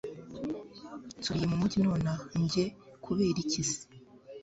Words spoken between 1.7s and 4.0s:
nonaha! njye kuberiki se